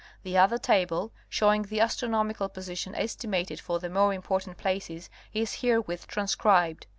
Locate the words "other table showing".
0.35-1.61